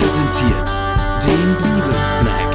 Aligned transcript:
präsentiert 0.00 0.68
den 1.22 1.56
Bibelsnack. 1.58 2.54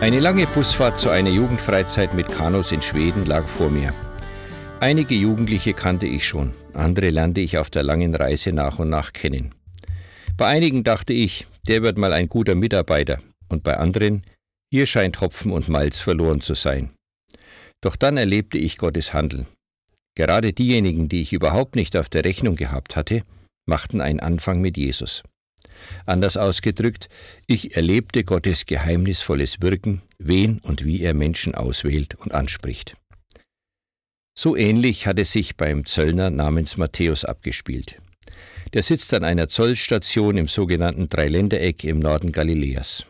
Eine 0.00 0.20
lange 0.20 0.46
Busfahrt 0.46 0.96
zu 0.96 1.10
einer 1.10 1.30
Jugendfreizeit 1.30 2.14
mit 2.14 2.28
Kanus 2.28 2.70
in 2.70 2.80
Schweden 2.80 3.24
lag 3.24 3.46
vor 3.48 3.70
mir. 3.70 3.92
Einige 4.78 5.16
Jugendliche 5.16 5.72
kannte 5.72 6.06
ich 6.06 6.26
schon, 6.26 6.52
andere 6.72 7.10
lernte 7.10 7.40
ich 7.40 7.58
auf 7.58 7.70
der 7.70 7.82
langen 7.82 8.14
Reise 8.14 8.52
nach 8.52 8.78
und 8.78 8.88
nach 8.88 9.12
kennen. 9.12 9.52
Bei 10.36 10.46
einigen 10.46 10.84
dachte 10.84 11.12
ich, 11.12 11.48
der 11.66 11.82
wird 11.82 11.98
mal 11.98 12.12
ein 12.12 12.28
guter 12.28 12.54
Mitarbeiter, 12.54 13.18
und 13.48 13.64
bei 13.64 13.76
anderen, 13.76 14.22
hier 14.70 14.86
scheint 14.86 15.20
Hopfen 15.20 15.50
und 15.50 15.68
Malz 15.68 15.98
verloren 15.98 16.40
zu 16.40 16.54
sein. 16.54 16.90
Doch 17.82 17.96
dann 17.96 18.16
erlebte 18.16 18.58
ich 18.58 18.76
Gottes 18.76 19.12
Handeln. 19.12 19.46
Gerade 20.16 20.52
diejenigen, 20.52 21.08
die 21.08 21.22
ich 21.22 21.32
überhaupt 21.32 21.76
nicht 21.76 21.96
auf 21.96 22.08
der 22.08 22.24
Rechnung 22.24 22.56
gehabt 22.56 22.96
hatte, 22.96 23.22
machten 23.66 24.00
einen 24.00 24.20
Anfang 24.20 24.60
mit 24.60 24.76
Jesus. 24.76 25.22
Anders 26.06 26.36
ausgedrückt, 26.36 27.08
ich 27.46 27.76
erlebte 27.76 28.24
Gottes 28.24 28.66
geheimnisvolles 28.66 29.60
Wirken, 29.60 30.02
wen 30.18 30.58
und 30.58 30.84
wie 30.84 31.00
er 31.00 31.14
Menschen 31.14 31.54
auswählt 31.54 32.16
und 32.16 32.32
anspricht. 32.32 32.96
So 34.36 34.56
ähnlich 34.56 35.06
hat 35.06 35.18
es 35.18 35.32
sich 35.32 35.56
beim 35.56 35.84
Zöllner 35.84 36.30
namens 36.30 36.76
Matthäus 36.76 37.24
abgespielt. 37.24 38.00
Der 38.72 38.82
sitzt 38.82 39.14
an 39.14 39.24
einer 39.24 39.48
Zollstation 39.48 40.36
im 40.36 40.48
sogenannten 40.48 41.08
Dreiländereck 41.08 41.84
im 41.84 41.98
Norden 41.98 42.32
Galiläas. 42.32 43.06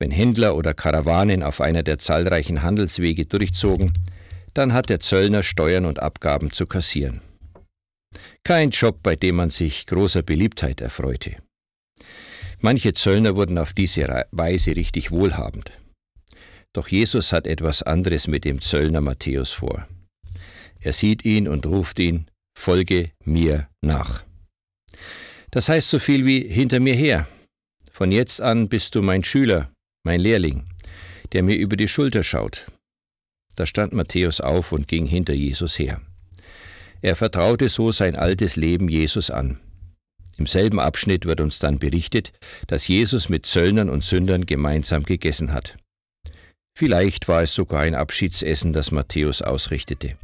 Wenn 0.00 0.10
Händler 0.10 0.56
oder 0.56 0.72
Karawanen 0.72 1.42
auf 1.42 1.60
einer 1.60 1.82
der 1.82 1.98
zahlreichen 1.98 2.62
Handelswege 2.62 3.26
durchzogen, 3.26 3.92
dann 4.54 4.72
hat 4.72 4.88
der 4.88 4.98
Zöllner 4.98 5.42
Steuern 5.42 5.84
und 5.84 6.00
Abgaben 6.00 6.52
zu 6.52 6.66
kassieren. 6.66 7.20
Kein 8.42 8.70
Job, 8.70 9.02
bei 9.02 9.14
dem 9.14 9.36
man 9.36 9.50
sich 9.50 9.86
großer 9.86 10.22
Beliebtheit 10.22 10.80
erfreute. 10.80 11.36
Manche 12.60 12.94
Zöllner 12.94 13.36
wurden 13.36 13.58
auf 13.58 13.74
diese 13.74 14.26
Weise 14.30 14.74
richtig 14.74 15.10
wohlhabend. 15.10 15.72
Doch 16.72 16.88
Jesus 16.88 17.32
hat 17.32 17.46
etwas 17.46 17.82
anderes 17.82 18.26
mit 18.26 18.46
dem 18.46 18.62
Zöllner 18.62 19.02
Matthäus 19.02 19.52
vor. 19.52 19.86
Er 20.80 20.94
sieht 20.94 21.26
ihn 21.26 21.46
und 21.46 21.66
ruft 21.66 21.98
ihn, 21.98 22.26
Folge 22.58 23.10
mir 23.24 23.68
nach. 23.82 24.24
Das 25.50 25.68
heißt 25.68 25.90
so 25.90 25.98
viel 25.98 26.24
wie 26.24 26.48
hinter 26.48 26.80
mir 26.80 26.94
her. 26.94 27.28
Von 27.92 28.12
jetzt 28.12 28.40
an 28.40 28.68
bist 28.68 28.94
du 28.94 29.02
mein 29.02 29.24
Schüler, 29.24 29.70
mein 30.04 30.20
Lehrling, 30.20 30.64
der 31.32 31.42
mir 31.42 31.56
über 31.56 31.76
die 31.76 31.88
Schulter 31.88 32.22
schaut. 32.22 32.70
Da 33.56 33.66
stand 33.66 33.92
Matthäus 33.92 34.40
auf 34.40 34.72
und 34.72 34.88
ging 34.88 35.06
hinter 35.06 35.34
Jesus 35.34 35.78
her. 35.78 36.00
Er 37.02 37.16
vertraute 37.16 37.68
so 37.68 37.92
sein 37.92 38.16
altes 38.16 38.56
Leben 38.56 38.88
Jesus 38.88 39.30
an. 39.30 39.58
Im 40.36 40.46
selben 40.46 40.80
Abschnitt 40.80 41.26
wird 41.26 41.40
uns 41.40 41.58
dann 41.58 41.78
berichtet, 41.78 42.32
dass 42.66 42.88
Jesus 42.88 43.28
mit 43.28 43.44
Zöllnern 43.44 43.90
und 43.90 44.04
Sündern 44.04 44.46
gemeinsam 44.46 45.02
gegessen 45.02 45.52
hat. 45.52 45.76
Vielleicht 46.76 47.28
war 47.28 47.42
es 47.42 47.54
sogar 47.54 47.82
ein 47.82 47.94
Abschiedsessen, 47.94 48.72
das 48.72 48.90
Matthäus 48.90 49.42
ausrichtete. 49.42 50.16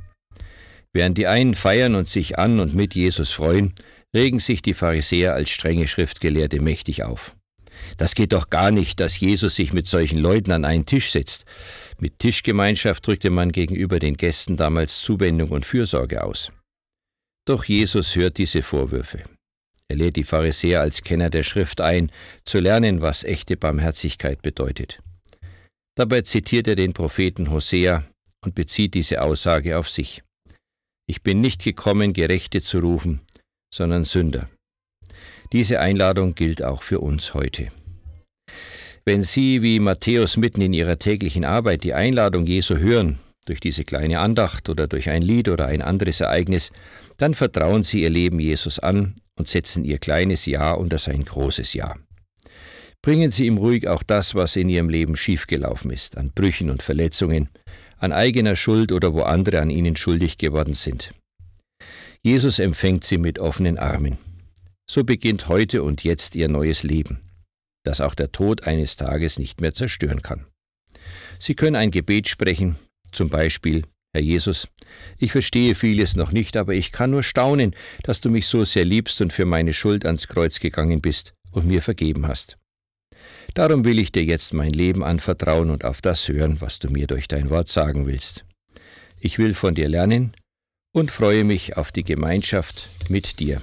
Während 0.94 1.18
die 1.18 1.26
einen 1.26 1.54
feiern 1.54 1.94
und 1.94 2.08
sich 2.08 2.38
an 2.38 2.60
und 2.60 2.74
mit 2.74 2.94
Jesus 2.94 3.32
freuen, 3.32 3.74
regen 4.14 4.38
sich 4.38 4.62
die 4.62 4.72
Pharisäer 4.72 5.34
als 5.34 5.50
strenge 5.50 5.88
Schriftgelehrte 5.88 6.60
mächtig 6.60 7.02
auf. 7.02 7.36
Das 7.96 8.14
geht 8.14 8.32
doch 8.32 8.50
gar 8.50 8.70
nicht, 8.70 9.00
dass 9.00 9.18
Jesus 9.18 9.56
sich 9.56 9.72
mit 9.72 9.86
solchen 9.86 10.18
Leuten 10.18 10.52
an 10.52 10.64
einen 10.64 10.86
Tisch 10.86 11.10
setzt. 11.10 11.44
Mit 11.98 12.18
Tischgemeinschaft 12.18 13.06
drückte 13.06 13.30
man 13.30 13.52
gegenüber 13.52 13.98
den 13.98 14.16
Gästen 14.16 14.56
damals 14.56 15.00
Zuwendung 15.02 15.50
und 15.50 15.64
Fürsorge 15.64 16.22
aus. 16.22 16.52
Doch 17.46 17.64
Jesus 17.64 18.16
hört 18.16 18.38
diese 18.38 18.62
Vorwürfe. 18.62 19.22
Er 19.88 19.96
lädt 19.96 20.16
die 20.16 20.24
Pharisäer 20.24 20.80
als 20.80 21.02
Kenner 21.02 21.30
der 21.30 21.44
Schrift 21.44 21.80
ein, 21.80 22.10
zu 22.44 22.58
lernen, 22.58 23.00
was 23.00 23.24
echte 23.24 23.56
Barmherzigkeit 23.56 24.42
bedeutet. 24.42 25.00
Dabei 25.96 26.22
zitiert 26.22 26.66
er 26.68 26.74
den 26.74 26.92
Propheten 26.92 27.50
Hosea 27.50 28.04
und 28.44 28.54
bezieht 28.54 28.94
diese 28.94 29.22
Aussage 29.22 29.78
auf 29.78 29.88
sich. 29.88 30.22
Ich 31.08 31.22
bin 31.22 31.40
nicht 31.40 31.62
gekommen, 31.62 32.12
Gerechte 32.12 32.60
zu 32.60 32.80
rufen, 32.80 33.20
sondern 33.72 34.04
Sünder. 34.04 34.50
Diese 35.52 35.80
Einladung 35.80 36.34
gilt 36.34 36.62
auch 36.62 36.82
für 36.82 37.00
uns 37.00 37.34
heute. 37.34 37.68
Wenn 39.04 39.22
Sie 39.22 39.62
wie 39.62 39.78
Matthäus 39.78 40.36
mitten 40.36 40.60
in 40.60 40.72
Ihrer 40.72 40.98
täglichen 40.98 41.44
Arbeit 41.44 41.84
die 41.84 41.94
Einladung 41.94 42.46
Jesu 42.46 42.76
hören, 42.76 43.20
durch 43.46 43.60
diese 43.60 43.84
kleine 43.84 44.18
Andacht 44.18 44.68
oder 44.68 44.88
durch 44.88 45.08
ein 45.08 45.22
Lied 45.22 45.48
oder 45.48 45.66
ein 45.66 45.80
anderes 45.80 46.20
Ereignis, 46.20 46.70
dann 47.16 47.34
vertrauen 47.34 47.84
Sie 47.84 48.02
Ihr 48.02 48.10
Leben 48.10 48.40
Jesus 48.40 48.80
an 48.80 49.14
und 49.38 49.46
setzen 49.48 49.84
Ihr 49.84 49.98
kleines 49.98 50.46
Ja 50.46 50.72
unter 50.72 50.98
sein 50.98 51.24
großes 51.24 51.74
Ja. 51.74 51.94
Bringen 53.02 53.30
Sie 53.30 53.46
ihm 53.46 53.58
ruhig 53.58 53.86
auch 53.86 54.02
das, 54.02 54.34
was 54.34 54.56
in 54.56 54.68
Ihrem 54.68 54.88
Leben 54.88 55.14
schiefgelaufen 55.14 55.92
ist, 55.92 56.18
an 56.18 56.32
Brüchen 56.34 56.70
und 56.70 56.82
Verletzungen, 56.82 57.48
an 57.98 58.10
eigener 58.10 58.56
Schuld 58.56 58.90
oder 58.90 59.14
wo 59.14 59.20
andere 59.20 59.60
an 59.60 59.70
Ihnen 59.70 59.94
schuldig 59.94 60.38
geworden 60.38 60.74
sind. 60.74 61.12
Jesus 62.22 62.58
empfängt 62.58 63.04
Sie 63.04 63.18
mit 63.18 63.38
offenen 63.38 63.78
Armen. 63.78 64.18
So 64.88 65.04
beginnt 65.04 65.48
heute 65.48 65.82
und 65.82 66.04
jetzt 66.04 66.36
Ihr 66.36 66.48
neues 66.48 66.82
Leben, 66.82 67.20
das 67.84 68.00
auch 68.00 68.14
der 68.14 68.32
Tod 68.32 68.64
eines 68.64 68.96
Tages 68.96 69.38
nicht 69.38 69.60
mehr 69.60 69.74
zerstören 69.74 70.22
kann. 70.22 70.46
Sie 71.38 71.54
können 71.54 71.76
ein 71.76 71.90
Gebet 71.90 72.28
sprechen, 72.28 72.76
zum 73.12 73.28
Beispiel, 73.28 73.84
Herr 74.14 74.22
Jesus, 74.22 74.68
ich 75.18 75.32
verstehe 75.32 75.74
vieles 75.74 76.16
noch 76.16 76.32
nicht, 76.32 76.56
aber 76.56 76.74
ich 76.74 76.92
kann 76.92 77.10
nur 77.10 77.22
staunen, 77.22 77.74
dass 78.02 78.20
du 78.20 78.30
mich 78.30 78.46
so 78.46 78.64
sehr 78.64 78.84
liebst 78.84 79.20
und 79.20 79.32
für 79.32 79.44
meine 79.44 79.74
Schuld 79.74 80.06
ans 80.06 80.28
Kreuz 80.28 80.60
gegangen 80.60 81.00
bist 81.00 81.34
und 81.50 81.66
mir 81.66 81.82
vergeben 81.82 82.26
hast. 82.26 82.56
Darum 83.54 83.84
will 83.84 83.98
ich 83.98 84.12
dir 84.12 84.24
jetzt 84.24 84.54
mein 84.54 84.70
Leben 84.70 85.02
anvertrauen 85.02 85.70
und 85.70 85.84
auf 85.84 86.00
das 86.00 86.28
hören, 86.28 86.60
was 86.60 86.78
du 86.78 86.90
mir 86.90 87.06
durch 87.06 87.28
dein 87.28 87.50
Wort 87.50 87.68
sagen 87.68 88.06
willst. 88.06 88.44
Ich 89.18 89.38
will 89.38 89.54
von 89.54 89.74
dir 89.74 89.88
lernen 89.88 90.32
und 90.94 91.10
freue 91.10 91.44
mich 91.44 91.76
auf 91.76 91.90
die 91.90 92.04
Gemeinschaft 92.04 92.88
mit 93.08 93.40
dir. 93.40 93.60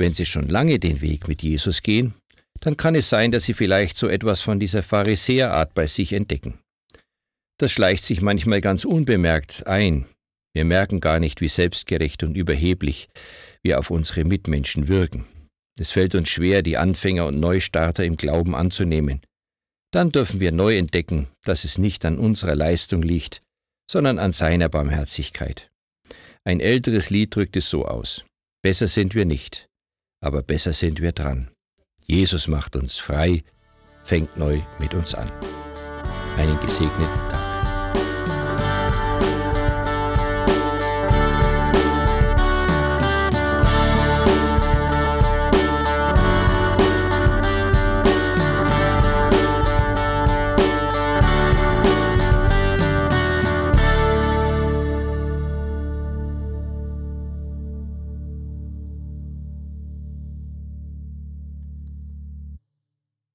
Wenn 0.00 0.14
Sie 0.14 0.24
schon 0.24 0.48
lange 0.48 0.78
den 0.78 1.02
Weg 1.02 1.28
mit 1.28 1.42
Jesus 1.42 1.82
gehen, 1.82 2.14
dann 2.60 2.78
kann 2.78 2.94
es 2.94 3.10
sein, 3.10 3.32
dass 3.32 3.44
Sie 3.44 3.52
vielleicht 3.52 3.98
so 3.98 4.08
etwas 4.08 4.40
von 4.40 4.58
dieser 4.58 4.82
Pharisäerart 4.82 5.74
bei 5.74 5.86
sich 5.86 6.14
entdecken. 6.14 6.58
Das 7.58 7.70
schleicht 7.70 8.04
sich 8.04 8.22
manchmal 8.22 8.62
ganz 8.62 8.86
unbemerkt 8.86 9.66
ein. 9.66 10.06
Wir 10.54 10.64
merken 10.64 11.00
gar 11.00 11.20
nicht, 11.20 11.42
wie 11.42 11.48
selbstgerecht 11.48 12.22
und 12.22 12.34
überheblich 12.34 13.08
wir 13.62 13.78
auf 13.78 13.90
unsere 13.90 14.24
Mitmenschen 14.24 14.88
wirken. 14.88 15.26
Es 15.78 15.90
fällt 15.90 16.14
uns 16.14 16.30
schwer, 16.30 16.62
die 16.62 16.78
Anfänger 16.78 17.26
und 17.26 17.38
Neustarter 17.38 18.02
im 18.02 18.16
Glauben 18.16 18.54
anzunehmen. 18.54 19.20
Dann 19.92 20.08
dürfen 20.08 20.40
wir 20.40 20.50
neu 20.50 20.78
entdecken, 20.78 21.28
dass 21.44 21.64
es 21.64 21.76
nicht 21.76 22.06
an 22.06 22.18
unserer 22.18 22.56
Leistung 22.56 23.02
liegt, 23.02 23.42
sondern 23.90 24.18
an 24.18 24.32
seiner 24.32 24.70
Barmherzigkeit. 24.70 25.70
Ein 26.44 26.60
älteres 26.60 27.10
Lied 27.10 27.36
drückt 27.36 27.56
es 27.56 27.68
so 27.68 27.84
aus. 27.84 28.24
Besser 28.62 28.86
sind 28.86 29.14
wir 29.14 29.26
nicht, 29.26 29.69
aber 30.20 30.42
besser 30.42 30.72
sind 30.72 31.00
wir 31.00 31.12
dran. 31.12 31.50
Jesus 32.06 32.48
macht 32.48 32.76
uns 32.76 32.98
frei, 32.98 33.42
fängt 34.04 34.36
neu 34.36 34.60
mit 34.78 34.94
uns 34.94 35.14
an. 35.14 35.30
Einen 36.36 36.58
gesegneten 36.60 37.28
Tag. 37.28 37.39